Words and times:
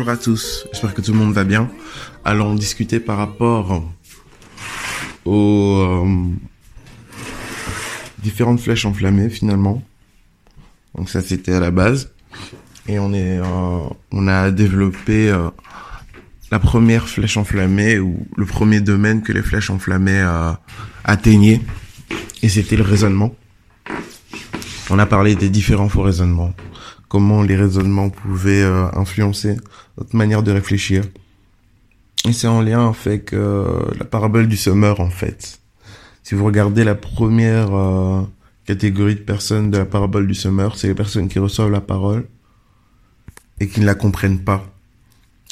Bonjour 0.00 0.14
à 0.14 0.16
tous, 0.16 0.66
j'espère 0.72 0.94
que 0.94 1.02
tout 1.02 1.12
le 1.12 1.18
monde 1.18 1.34
va 1.34 1.44
bien. 1.44 1.70
Allons 2.24 2.54
discuter 2.54 3.00
par 3.00 3.18
rapport 3.18 3.84
aux 5.26 5.76
euh, 5.78 6.06
différentes 8.22 8.60
flèches 8.60 8.86
enflammées 8.86 9.28
finalement. 9.28 9.82
Donc 10.94 11.10
ça 11.10 11.20
c'était 11.20 11.52
à 11.52 11.60
la 11.60 11.70
base. 11.70 12.14
Et 12.88 12.98
on 12.98 13.12
est, 13.12 13.40
euh, 13.40 13.80
on 14.10 14.26
a 14.26 14.50
développé 14.50 15.28
euh, 15.28 15.50
la 16.50 16.58
première 16.58 17.06
flèche 17.06 17.36
enflammée 17.36 17.98
ou 17.98 18.26
le 18.38 18.46
premier 18.46 18.80
domaine 18.80 19.20
que 19.20 19.32
les 19.32 19.42
flèches 19.42 19.68
enflammées 19.68 20.26
atteignaient. 21.04 21.60
Et 22.42 22.48
c'était 22.48 22.76
le 22.76 22.84
raisonnement. 22.84 23.34
On 24.88 24.98
a 24.98 25.04
parlé 25.04 25.34
des 25.34 25.50
différents 25.50 25.90
faux 25.90 26.00
raisonnements 26.00 26.54
comment 27.10 27.42
les 27.42 27.56
raisonnements 27.56 28.08
pouvaient 28.08 28.62
euh, 28.62 28.86
influencer 28.92 29.56
notre 29.98 30.16
manière 30.16 30.42
de 30.42 30.52
réfléchir. 30.52 31.04
Et 32.26 32.32
c'est 32.32 32.46
en 32.46 32.62
lien 32.62 32.88
avec 32.88 33.32
euh, 33.32 33.82
la 33.98 34.04
parabole 34.04 34.46
du 34.46 34.56
semeur 34.56 35.00
en 35.00 35.10
fait. 35.10 35.60
Si 36.22 36.34
vous 36.34 36.44
regardez 36.44 36.84
la 36.84 36.94
première 36.94 37.74
euh, 37.74 38.22
catégorie 38.64 39.16
de 39.16 39.20
personnes 39.20 39.70
de 39.72 39.78
la 39.78 39.86
parabole 39.86 40.28
du 40.28 40.34
semeur, 40.34 40.78
c'est 40.78 40.86
les 40.86 40.94
personnes 40.94 41.28
qui 41.28 41.40
reçoivent 41.40 41.72
la 41.72 41.80
parole 41.80 42.26
et 43.58 43.66
qui 43.66 43.80
ne 43.80 43.86
la 43.86 43.96
comprennent 43.96 44.44
pas. 44.44 44.64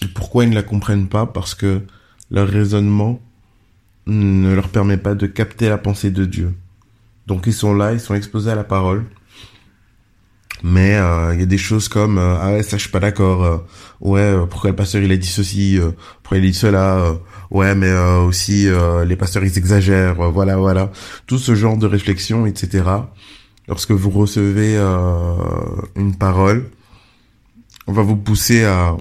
Et 0.02 0.06
pourquoi 0.06 0.44
ils 0.44 0.50
ne 0.50 0.54
la 0.54 0.62
comprennent 0.62 1.08
pas? 1.08 1.26
Parce 1.26 1.56
que 1.56 1.82
leur 2.30 2.46
raisonnement 2.46 3.20
ne 4.06 4.54
leur 4.54 4.68
permet 4.68 4.96
pas 4.96 5.16
de 5.16 5.26
capter 5.26 5.68
la 5.68 5.78
pensée 5.78 6.12
de 6.12 6.24
Dieu. 6.24 6.54
Donc 7.26 7.46
ils 7.46 7.52
sont 7.52 7.74
là, 7.74 7.92
ils 7.94 8.00
sont 8.00 8.14
exposés 8.14 8.52
à 8.52 8.54
la 8.54 8.64
parole, 8.64 9.04
mais 10.62 10.96
euh, 10.96 11.34
il 11.34 11.40
y 11.40 11.42
a 11.42 11.46
des 11.46 11.58
choses 11.58 11.88
comme 11.88 12.18
euh, 12.18 12.36
ah 12.40 12.52
ouais 12.52 12.62
ça 12.62 12.76
je 12.76 12.82
suis 12.82 12.90
pas 12.90 13.00
d'accord 13.00 13.44
euh, 13.44 13.58
ouais 14.00 14.20
euh, 14.20 14.46
pourquoi 14.46 14.70
le 14.70 14.76
pasteur 14.76 15.02
il 15.02 15.12
a 15.12 15.16
dit 15.16 15.26
ceci 15.26 15.78
euh, 15.78 15.92
pourquoi 16.22 16.38
il 16.38 16.44
a 16.44 16.46
dit 16.48 16.54
cela 16.54 17.14
ouais 17.50 17.74
mais 17.74 17.92
aussi 18.26 18.68
les 19.06 19.16
pasteurs 19.16 19.44
ils 19.44 19.56
exagèrent 19.56 20.14
voilà 20.30 20.56
voilà. 20.56 20.90
Tout 21.26 21.38
ce 21.38 21.54
genre 21.54 21.76
de 21.76 21.86
réflexion 21.86 22.46
etc 22.46 22.84
lorsque 23.68 23.92
vous 23.92 24.10
recevez 24.10 24.76
une 25.96 26.16
parole 26.16 26.70
on 27.86 27.92
va 27.92 28.02
vous 28.02 28.16
pousser 28.16 28.64
à 28.64 28.96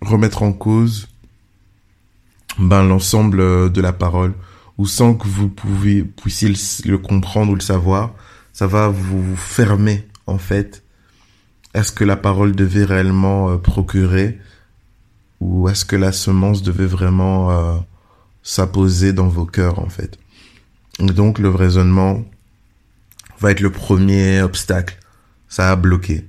remettre 0.00 0.42
en 0.42 0.52
cause 0.52 1.08
ben 2.58 2.82
l'ensemble 2.82 3.70
de 3.72 3.80
la 3.80 3.92
parole. 3.92 4.34
Ou 4.78 4.86
sans 4.86 5.14
que 5.14 5.28
vous 5.28 5.48
puissiez 5.48 6.52
le 6.86 6.98
comprendre 6.98 7.52
ou 7.52 7.54
le 7.54 7.60
savoir 7.60 8.12
ça 8.52 8.66
va 8.66 8.88
vous 8.88 9.36
fermer 9.36 10.06
en 10.30 10.38
fait 10.38 10.82
Est-ce 11.74 11.92
que 11.92 12.04
la 12.04 12.16
parole 12.16 12.54
devait 12.54 12.84
réellement 12.84 13.50
euh, 13.50 13.56
procurer 13.58 14.38
ou 15.40 15.68
est-ce 15.68 15.84
que 15.84 15.96
la 15.96 16.12
semence 16.12 16.62
devait 16.62 16.86
vraiment 16.86 17.50
euh, 17.50 17.76
s'apposer 18.42 19.12
dans 19.12 19.28
vos 19.28 19.46
cœurs 19.46 19.78
en 19.78 19.88
fait? 19.88 20.18
Et 20.98 21.06
Donc 21.06 21.38
le 21.38 21.48
raisonnement 21.48 22.22
va 23.40 23.50
être 23.50 23.60
le 23.60 23.72
premier 23.72 24.42
obstacle. 24.42 24.98
Ça 25.48 25.72
a 25.72 25.76
bloqué. 25.76 26.28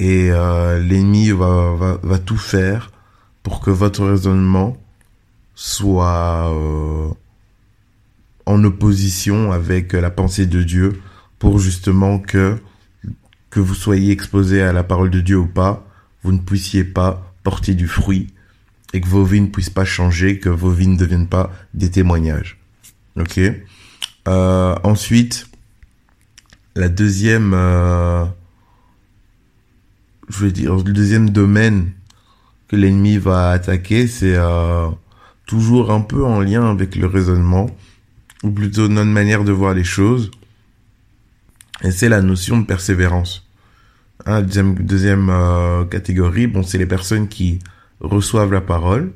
Et 0.00 0.30
euh, 0.30 0.80
l'ennemi 0.80 1.30
va, 1.30 2.18
tout 2.24 2.38
faire 2.38 2.90
pour 3.42 3.60
que 3.60 3.70
votre 3.70 4.04
raisonnement 4.06 4.76
soit 5.54 6.50
euh, 6.50 7.08
en 8.46 8.64
opposition 8.64 9.52
avec 9.52 9.92
la 9.92 10.10
pensée 10.10 10.46
de 10.46 10.62
Dieu 10.62 11.00
pour 11.38 11.58
justement 11.58 12.18
que 12.18 12.58
que 13.54 13.60
vous 13.60 13.76
soyez 13.76 14.10
exposé 14.10 14.62
à 14.62 14.72
la 14.72 14.82
parole 14.82 15.10
de 15.10 15.20
Dieu 15.20 15.38
ou 15.38 15.46
pas, 15.46 15.86
vous 16.24 16.32
ne 16.32 16.38
puissiez 16.38 16.82
pas 16.82 17.32
porter 17.44 17.74
du 17.74 17.86
fruit 17.86 18.26
et 18.92 19.00
que 19.00 19.06
vos 19.06 19.22
vies 19.22 19.40
ne 19.40 19.46
puissent 19.46 19.70
pas 19.70 19.84
changer, 19.84 20.40
que 20.40 20.48
vos 20.48 20.70
vies 20.70 20.88
ne 20.88 20.96
deviennent 20.96 21.28
pas 21.28 21.52
des 21.72 21.88
témoignages. 21.88 22.58
Ok? 23.16 23.38
Euh, 24.26 24.74
ensuite, 24.82 25.46
la 26.74 26.88
deuxième, 26.88 27.52
euh, 27.54 28.24
je 30.28 30.46
vais 30.46 30.50
dire, 30.50 30.74
le 30.74 30.92
deuxième 30.92 31.30
domaine 31.30 31.92
que 32.66 32.74
l'ennemi 32.74 33.18
va 33.18 33.50
attaquer, 33.50 34.08
c'est 34.08 34.34
euh, 34.34 34.88
toujours 35.46 35.92
un 35.92 36.00
peu 36.00 36.24
en 36.24 36.40
lien 36.40 36.68
avec 36.68 36.96
le 36.96 37.06
raisonnement, 37.06 37.70
ou 38.42 38.50
plutôt 38.50 38.88
notre 38.88 39.10
manière 39.10 39.44
de 39.44 39.52
voir 39.52 39.74
les 39.74 39.84
choses. 39.84 40.32
Et 41.82 41.90
c'est 41.90 42.08
la 42.08 42.22
notion 42.22 42.58
de 42.58 42.66
persévérance. 42.66 43.48
Hein, 44.26 44.42
deuxième 44.42 45.28
euh, 45.28 45.84
catégorie, 45.84 46.46
bon, 46.46 46.62
c'est 46.62 46.78
les 46.78 46.86
personnes 46.86 47.28
qui 47.28 47.58
reçoivent 48.00 48.52
la 48.52 48.60
parole 48.60 49.12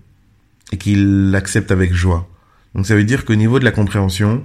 et 0.73 0.77
qui 0.77 0.97
l'acceptent 0.97 1.71
avec 1.71 1.95
joie. 1.95 2.29
Donc 2.75 2.87
ça 2.87 2.95
veut 2.95 3.05
dire 3.05 3.25
qu'au 3.25 3.35
niveau 3.35 3.59
de 3.59 3.65
la 3.65 3.71
compréhension, 3.71 4.45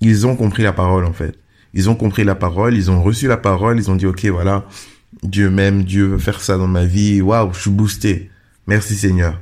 ils 0.00 0.26
ont 0.26 0.36
compris 0.36 0.62
la 0.62 0.72
parole 0.72 1.04
en 1.04 1.12
fait. 1.12 1.38
Ils 1.74 1.90
ont 1.90 1.94
compris 1.94 2.24
la 2.24 2.34
parole, 2.34 2.74
ils 2.74 2.90
ont 2.90 3.02
reçu 3.02 3.26
la 3.26 3.36
parole, 3.36 3.78
ils 3.78 3.90
ont 3.90 3.96
dit 3.96 4.06
ok 4.06 4.24
voilà, 4.26 4.64
Dieu 5.22 5.50
m'aime, 5.50 5.84
Dieu 5.84 6.06
veut 6.06 6.18
faire 6.18 6.40
ça 6.40 6.56
dans 6.56 6.68
ma 6.68 6.84
vie, 6.84 7.20
waouh, 7.20 7.52
je 7.52 7.60
suis 7.60 7.70
boosté. 7.70 8.30
Merci 8.66 8.94
Seigneur. 8.94 9.40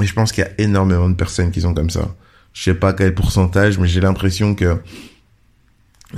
Et 0.00 0.06
je 0.06 0.12
pense 0.12 0.32
qu'il 0.32 0.44
y 0.44 0.46
a 0.46 0.50
énormément 0.58 1.08
de 1.08 1.14
personnes 1.14 1.50
qui 1.50 1.60
sont 1.60 1.74
comme 1.74 1.90
ça. 1.90 2.14
Je 2.52 2.62
sais 2.62 2.74
pas 2.74 2.92
quel 2.92 3.14
pourcentage, 3.14 3.78
mais 3.78 3.88
j'ai 3.88 4.00
l'impression 4.00 4.54
que 4.54 4.78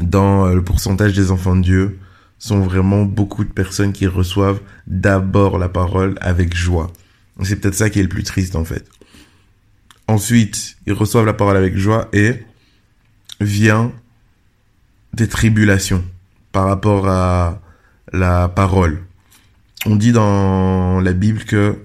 dans 0.01 0.47
le 0.47 0.63
pourcentage 0.63 1.15
des 1.15 1.31
enfants 1.31 1.57
de 1.57 1.63
Dieu, 1.63 1.99
sont 2.39 2.61
vraiment 2.61 3.05
beaucoup 3.05 3.45
de 3.45 3.51
personnes 3.51 3.93
qui 3.93 4.07
reçoivent 4.07 4.61
d'abord 4.87 5.59
la 5.59 5.69
parole 5.69 6.17
avec 6.21 6.55
joie. 6.55 6.93
C'est 7.43 7.57
peut-être 7.57 7.75
ça 7.75 7.91
qui 7.91 7.99
est 7.99 8.03
le 8.03 8.09
plus 8.09 8.25
triste 8.25 8.57
en 8.57 8.65
fait. 8.65 8.87
Ensuite, 10.09 10.77
ils 10.87 10.93
reçoivent 10.93 11.27
la 11.27 11.33
parole 11.33 11.57
avec 11.57 11.77
joie 11.77 12.09
et 12.13 12.45
vient 13.41 13.93
des 15.13 15.29
tribulations 15.29 16.05
par 16.53 16.67
rapport 16.67 17.09
à 17.09 17.61
la 18.13 18.49
parole. 18.49 19.03
On 19.85 19.97
dit 19.97 20.13
dans 20.13 21.01
la 21.01 21.13
Bible 21.13 21.45
que 21.45 21.79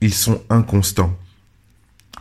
ils 0.00 0.14
sont 0.14 0.42
inconstants. 0.50 1.16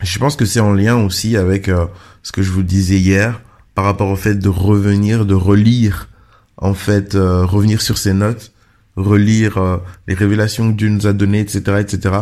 Je 0.01 0.17
pense 0.19 0.35
que 0.35 0.45
c'est 0.45 0.59
en 0.59 0.73
lien 0.73 0.95
aussi 0.95 1.37
avec 1.37 1.69
euh, 1.69 1.87
ce 2.23 2.31
que 2.31 2.41
je 2.41 2.51
vous 2.51 2.63
disais 2.63 2.97
hier 2.97 3.41
par 3.75 3.83
rapport 3.83 4.09
au 4.09 4.15
fait 4.15 4.35
de 4.35 4.49
revenir, 4.49 5.25
de 5.25 5.35
relire 5.35 6.09
en 6.57 6.73
fait 6.73 7.15
euh, 7.15 7.45
revenir 7.45 7.81
sur 7.81 7.97
ses 7.97 8.13
notes, 8.13 8.53
relire 8.95 9.57
euh, 9.57 9.77
les 10.07 10.13
révélations 10.13 10.71
que 10.71 10.77
Dieu 10.77 10.89
nous 10.89 11.05
a 11.05 11.13
données, 11.13 11.41
etc., 11.41 11.77
etc. 11.81 12.15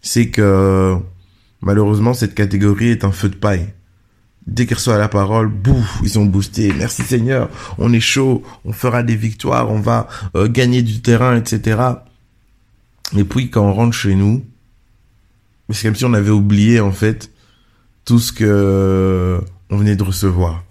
C'est 0.00 0.30
que 0.30 0.96
malheureusement 1.60 2.14
cette 2.14 2.34
catégorie 2.34 2.90
est 2.90 3.04
un 3.04 3.10
feu 3.10 3.28
de 3.28 3.34
paille. 3.34 3.74
Dès 4.46 4.64
qu'ils 4.64 4.76
reçoivent 4.76 5.00
la 5.00 5.08
parole, 5.08 5.48
bouf, 5.48 5.98
ils 6.02 6.08
sont 6.08 6.24
boostés. 6.24 6.72
Merci 6.72 7.02
Seigneur, 7.02 7.50
on 7.76 7.92
est 7.92 8.00
chaud, 8.00 8.42
on 8.64 8.72
fera 8.72 9.02
des 9.02 9.16
victoires, 9.16 9.70
on 9.70 9.80
va 9.80 10.08
euh, 10.36 10.48
gagner 10.48 10.82
du 10.82 11.02
terrain, 11.02 11.36
etc. 11.36 11.80
Et 13.16 13.24
puis 13.24 13.50
quand 13.50 13.62
on 13.62 13.74
rentre 13.74 13.96
chez 13.96 14.14
nous, 14.14 14.44
c'est 15.70 15.88
comme 15.88 15.96
si 15.96 16.04
on 16.04 16.14
avait 16.14 16.30
oublié 16.30 16.80
en 16.80 16.92
fait 16.92 17.30
tout 18.04 18.20
ce 18.20 18.32
que 18.32 19.40
on 19.70 19.76
venait 19.76 19.96
de 19.96 20.02
recevoir. 20.02 20.64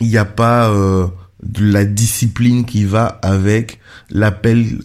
Il 0.00 0.08
n'y 0.08 0.16
a 0.16 0.24
pas 0.24 0.70
euh, 0.70 1.08
de 1.42 1.64
la 1.64 1.84
discipline 1.84 2.64
qui 2.64 2.84
va 2.84 3.06
avec 3.06 3.80
l'appel 4.10 4.80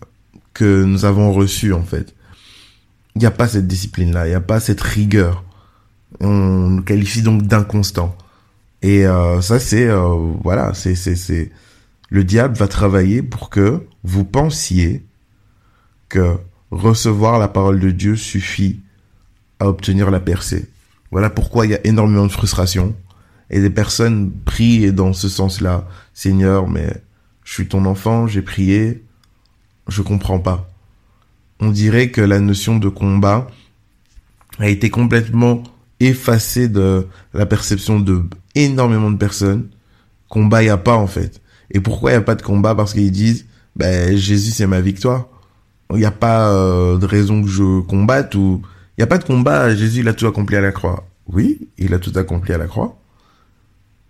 que 0.54 0.84
nous 0.84 1.06
avons 1.06 1.34
reçu 1.34 1.74
en 1.74 1.84
fait. 1.84 2.14
Il 3.16 3.20
n'y 3.20 3.26
a 3.26 3.32
pas 3.32 3.48
cette 3.48 3.68
discipline-là, 3.68 4.28
il 4.28 4.30
n'y 4.30 4.36
a 4.36 4.42
pas 4.42 4.60
cette 4.60 4.82
rigueur. 4.82 5.44
On 6.20 6.70
nous 6.70 6.84
qualifie 6.84 7.22
donc 7.22 7.44
d'inconstant. 7.44 8.16
Et 8.82 9.08
euh, 9.08 9.42
ça, 9.42 9.60
c'est 9.60 9.88
euh, 9.88 10.34
voilà, 10.44 10.74
c'est 10.74 10.96
c'est 10.96 11.16
c'est 11.16 11.52
le 12.10 12.24
diable 12.24 12.56
va 12.56 12.68
travailler 12.68 13.22
pour 13.22 13.50
que 13.50 13.88
vous 14.04 14.26
pensiez 14.26 15.06
que 16.10 16.38
recevoir 16.70 17.40
la 17.40 17.48
parole 17.48 17.80
de 17.80 17.92
Dieu 17.92 18.16
suffit 18.16 18.82
à 19.60 19.68
obtenir 19.68 20.12
la 20.12 20.20
percée. 20.20 20.70
Voilà 21.12 21.30
pourquoi 21.30 21.66
il 21.66 21.72
y 21.72 21.76
a 21.76 21.88
énormément 21.88 22.26
de 22.26 22.32
frustration 22.32 22.96
et 23.50 23.60
des 23.60 23.70
personnes 23.70 24.32
prient 24.46 24.92
dans 24.92 25.14
ce 25.14 25.30
sens-là. 25.30 25.88
Seigneur, 26.14 26.68
mais 26.68 26.94
je 27.44 27.54
suis 27.54 27.68
ton 27.68 27.86
enfant, 27.86 28.28
j'ai 28.28 28.42
prié, 28.42 29.04
je 29.88 30.02
comprends 30.02 30.40
pas. 30.40 30.70
On 31.60 31.70
dirait 31.70 32.10
que 32.10 32.22
la 32.22 32.40
notion 32.40 32.78
de 32.78 32.90
combat 32.90 33.48
a 34.60 34.70
été 34.70 34.90
complètement 34.90 35.64
effacée 36.00 36.68
de 36.68 37.08
la 37.34 37.46
perception 37.46 38.00
de 38.00 38.24
énormément 38.56 39.12
de 39.12 39.18
personnes. 39.18 39.70
Combat, 40.30 40.62
n'y 40.62 40.70
a 40.70 40.78
pas 40.78 40.96
en 40.96 41.08
fait. 41.08 41.42
Et 41.72 41.80
pourquoi 41.80 42.12
il 42.12 42.14
n'y 42.16 42.20
a 42.20 42.22
pas 42.22 42.36
de 42.36 42.42
combat? 42.42 42.76
Parce 42.76 42.94
qu'ils 42.94 43.12
disent, 43.12 43.46
ben, 43.76 44.16
Jésus 44.16 44.52
c'est 44.52 44.68
ma 44.68 44.82
victoire. 44.82 45.28
Il 45.92 45.98
n'y 45.98 46.06
a 46.06 46.12
pas 46.12 46.50
euh, 46.50 46.98
de 46.98 47.06
raison 47.06 47.44
que 47.44 47.50
je 47.50 47.82
combatte 47.82 48.36
ou... 48.36 48.62
Il 48.98 49.02
n'y 49.02 49.04
a 49.04 49.08
pas 49.08 49.18
de 49.18 49.24
combat, 49.24 49.76
Jésus 49.76 50.02
il 50.02 50.08
a 50.08 50.14
tout 50.14 50.28
accompli 50.28 50.56
à 50.56 50.62
la 50.62 50.72
croix. 50.72 51.08
Oui, 51.28 51.68
il 51.78 51.94
a 51.94 52.00
tout 52.00 52.12
accompli 52.16 52.54
à 52.54 52.58
la 52.58 52.68
croix. 52.68 53.00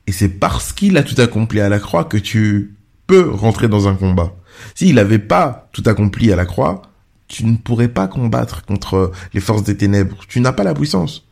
Et 0.08 0.12
c'est 0.12 0.30
parce 0.30 0.74
qu'il 0.74 0.98
a 0.98 1.04
tout 1.04 1.20
accompli 1.22 1.60
à 1.60 1.70
la 1.70 1.80
croix 1.80 2.06
que 2.06 2.18
tu 2.18 2.76
peux 3.08 3.30
rentrer 3.30 3.68
dans 3.68 3.88
un 3.88 3.96
combat. 3.96 4.34
S'il 4.76 4.96
n'avait 4.96 5.20
pas 5.20 5.70
tout 5.72 5.84
accompli 5.86 6.32
à 6.32 6.36
la 6.36 6.46
croix, 6.46 6.82
tu 7.28 7.46
ne 7.46 7.56
pourrais 7.56 7.88
pas 7.88 8.08
combattre 8.08 8.66
contre 8.66 9.12
les 9.34 9.40
forces 9.40 9.64
des 9.64 9.78
ténèbres. 9.78 10.18
Tu 10.28 10.40
n'as 10.42 10.52
pas 10.52 10.64
la 10.64 10.74
puissance. 10.74 11.26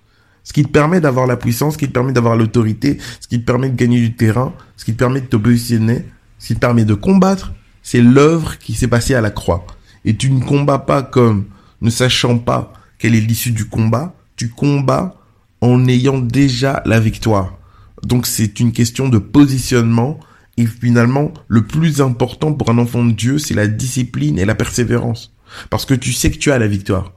Ce 0.43 0.53
qui 0.53 0.63
te 0.63 0.69
permet 0.69 1.01
d'avoir 1.01 1.27
la 1.27 1.37
puissance, 1.37 1.73
ce 1.73 1.77
qui 1.77 1.87
te 1.87 1.93
permet 1.93 2.13
d'avoir 2.13 2.35
l'autorité, 2.35 2.97
ce 3.19 3.27
qui 3.27 3.39
te 3.39 3.45
permet 3.45 3.69
de 3.69 3.75
gagner 3.75 3.99
du 3.99 4.15
terrain, 4.15 4.53
ce 4.75 4.85
qui 4.85 4.93
te 4.93 4.97
permet 4.97 5.21
de 5.21 5.27
te 5.27 5.35
positionner, 5.35 6.05
ce 6.39 6.47
qui 6.47 6.55
te 6.55 6.59
permet 6.59 6.85
de 6.85 6.95
combattre, 6.95 7.53
c'est 7.83 8.01
l'œuvre 8.01 8.57
qui 8.57 8.73
s'est 8.73 8.87
passée 8.87 9.13
à 9.13 9.21
la 9.21 9.29
croix. 9.29 9.65
Et 10.03 10.15
tu 10.15 10.31
ne 10.31 10.43
combats 10.43 10.79
pas 10.79 11.03
comme 11.03 11.45
ne 11.81 11.89
sachant 11.89 12.39
pas 12.39 12.73
quelle 12.97 13.15
est 13.15 13.21
l'issue 13.21 13.51
du 13.51 13.65
combat, 13.65 14.15
tu 14.35 14.49
combats 14.49 15.15
en 15.61 15.87
ayant 15.87 16.17
déjà 16.17 16.81
la 16.85 16.99
victoire. 16.99 17.57
Donc 18.03 18.27
c'est 18.27 18.59
une 18.59 18.71
question 18.71 19.09
de 19.09 19.17
positionnement 19.17 20.19
et 20.57 20.65
finalement 20.65 21.33
le 21.47 21.63
plus 21.63 22.01
important 22.01 22.53
pour 22.53 22.69
un 22.69 22.77
enfant 22.77 23.05
de 23.05 23.11
Dieu, 23.11 23.37
c'est 23.37 23.53
la 23.53 23.67
discipline 23.67 24.39
et 24.39 24.45
la 24.45 24.55
persévérance. 24.55 25.33
Parce 25.69 25.85
que 25.85 25.93
tu 25.93 26.13
sais 26.13 26.31
que 26.31 26.37
tu 26.37 26.51
as 26.51 26.59
la 26.59 26.67
victoire. 26.67 27.13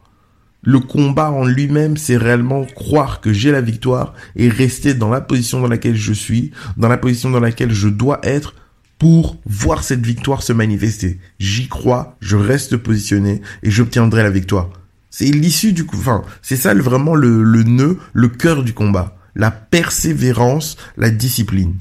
Le 0.62 0.80
combat 0.80 1.30
en 1.30 1.44
lui-même, 1.44 1.96
c'est 1.96 2.16
réellement 2.16 2.64
croire 2.64 3.20
que 3.20 3.32
j'ai 3.32 3.52
la 3.52 3.60
victoire 3.60 4.14
et 4.34 4.48
rester 4.48 4.94
dans 4.94 5.10
la 5.10 5.20
position 5.20 5.60
dans 5.60 5.68
laquelle 5.68 5.96
je 5.96 6.12
suis, 6.12 6.52
dans 6.78 6.88
la 6.88 6.96
position 6.96 7.30
dans 7.30 7.40
laquelle 7.40 7.72
je 7.72 7.88
dois 7.88 8.20
être 8.22 8.54
pour 8.98 9.36
voir 9.44 9.84
cette 9.84 10.04
victoire 10.04 10.42
se 10.42 10.54
manifester. 10.54 11.18
J'y 11.38 11.68
crois, 11.68 12.16
je 12.20 12.36
reste 12.36 12.78
positionné 12.78 13.42
et 13.62 13.70
j'obtiendrai 13.70 14.22
la 14.22 14.30
victoire. 14.30 14.70
C'est 15.10 15.26
l'issue 15.26 15.74
du 15.74 15.84
coup, 15.84 15.98
enfin, 15.98 16.22
c'est 16.40 16.56
ça 16.56 16.74
vraiment 16.74 17.14
le, 17.14 17.42
le 17.42 17.62
nœud, 17.62 17.98
le 18.14 18.28
cœur 18.28 18.64
du 18.64 18.72
combat. 18.72 19.16
La 19.34 19.50
persévérance, 19.50 20.76
la 20.96 21.10
discipline. 21.10 21.74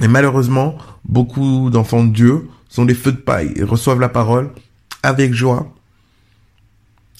Et 0.00 0.08
malheureusement, 0.08 0.78
beaucoup 1.04 1.70
d'enfants 1.70 2.04
de 2.04 2.12
Dieu 2.12 2.48
sont 2.68 2.84
des 2.84 2.94
feux 2.94 3.12
de 3.12 3.18
paille 3.18 3.52
et 3.56 3.64
reçoivent 3.64 4.00
la 4.00 4.08
parole 4.08 4.50
avec 5.02 5.34
joie. 5.34 5.74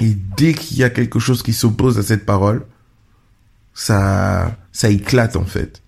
Et 0.00 0.16
dès 0.36 0.54
qu'il 0.54 0.78
y 0.78 0.84
a 0.84 0.90
quelque 0.90 1.18
chose 1.18 1.42
qui 1.42 1.52
s'oppose 1.52 1.98
à 1.98 2.02
cette 2.02 2.24
parole, 2.24 2.64
ça, 3.74 4.56
ça 4.72 4.88
éclate 4.88 5.36
en 5.36 5.44
fait. 5.44 5.82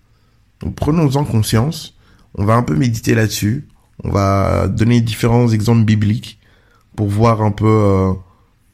Donc 0.61 0.75
prenons-en 0.75 1.25
conscience. 1.25 1.95
On 2.35 2.45
va 2.45 2.53
un 2.53 2.63
peu 2.63 2.75
méditer 2.75 3.15
là-dessus. 3.15 3.67
On 4.03 4.11
va 4.11 4.67
donner 4.67 5.01
différents 5.01 5.49
exemples 5.49 5.83
bibliques 5.83 6.39
pour 6.95 7.07
voir 7.07 7.41
un 7.41 7.51
peu 7.51 7.65
euh, 7.65 8.13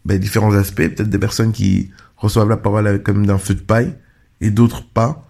ben, 0.06 0.18
différents 0.18 0.54
aspects. 0.54 0.88
Peut-être 0.88 1.10
des 1.10 1.20
personnes 1.20 1.52
qui 1.52 1.92
reçoivent 2.18 2.50
la 2.50 2.58
parole 2.58 3.02
comme 3.04 3.26
d'un 3.26 3.38
feu 3.38 3.56
de 3.56 3.62
paille 3.62 3.96
et 4.42 4.52
d'autres 4.52 4.84
pas, 4.84 5.26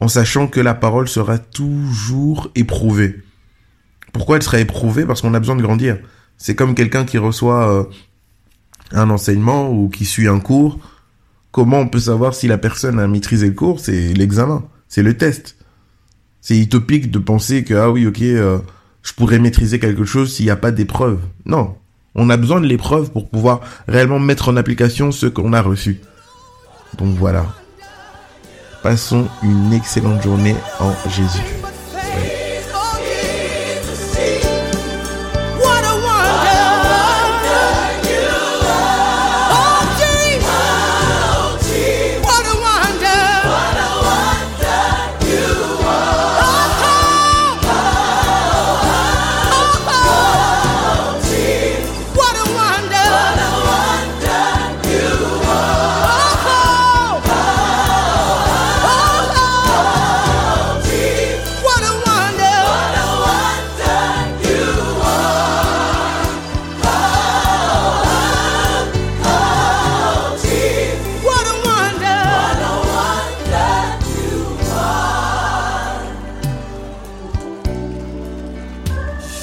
en 0.00 0.08
sachant 0.08 0.48
que 0.48 0.60
la 0.60 0.74
parole 0.74 1.08
sera 1.08 1.38
toujours 1.38 2.50
éprouvée. 2.54 3.22
Pourquoi 4.12 4.36
elle 4.36 4.42
sera 4.42 4.58
éprouvée? 4.58 5.06
Parce 5.06 5.22
qu'on 5.22 5.34
a 5.34 5.38
besoin 5.38 5.56
de 5.56 5.62
grandir. 5.62 5.98
C'est 6.38 6.54
comme 6.54 6.74
quelqu'un 6.74 7.04
qui 7.04 7.18
reçoit 7.18 7.70
euh, 7.70 7.84
un 8.90 9.10
enseignement 9.10 9.70
ou 9.70 9.88
qui 9.88 10.04
suit 10.04 10.28
un 10.28 10.40
cours. 10.40 10.78
Comment 11.50 11.80
on 11.80 11.88
peut 11.88 12.00
savoir 12.00 12.34
si 12.34 12.48
la 12.48 12.58
personne 12.58 12.98
a 12.98 13.06
maîtrisé 13.06 13.46
le 13.46 13.54
cours? 13.54 13.80
C'est 13.80 14.12
l'examen, 14.14 14.64
c'est 14.88 15.02
le 15.02 15.16
test. 15.16 15.56
C'est 16.40 16.58
utopique 16.58 17.10
de 17.10 17.18
penser 17.18 17.62
que 17.62 17.74
ah 17.74 17.90
oui 17.90 18.06
ok, 18.06 18.22
euh, 18.22 18.58
je 19.02 19.12
pourrais 19.12 19.38
maîtriser 19.38 19.78
quelque 19.78 20.04
chose 20.04 20.34
s'il 20.34 20.46
n'y 20.46 20.50
a 20.50 20.56
pas 20.56 20.72
d'épreuve. 20.72 21.20
Non, 21.46 21.76
on 22.14 22.28
a 22.30 22.36
besoin 22.36 22.60
de 22.60 22.66
l'épreuve 22.66 23.12
pour 23.12 23.28
pouvoir 23.28 23.60
réellement 23.86 24.18
mettre 24.18 24.48
en 24.48 24.56
application 24.56 25.12
ce 25.12 25.26
qu'on 25.26 25.52
a 25.52 25.62
reçu. 25.62 26.00
Donc 26.98 27.16
voilà. 27.16 27.46
Passons 28.82 29.28
une 29.44 29.72
excellente 29.72 30.22
journée 30.22 30.56
en 30.80 30.92
Jésus. 31.08 31.71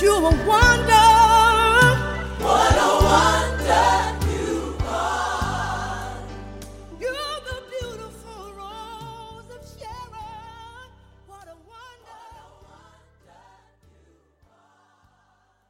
You're 0.02 0.16
a 0.16 0.36
wonder. 0.46 1.19